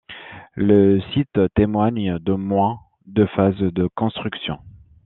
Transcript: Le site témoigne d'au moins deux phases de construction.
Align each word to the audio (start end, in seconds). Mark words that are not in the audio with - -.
Le 0.55 0.99
site 1.13 1.39
témoigne 1.53 2.17
d'au 2.17 2.35
moins 2.35 2.79
deux 3.05 3.27
phases 3.27 3.53
de 3.59 3.85
construction. 3.93 4.57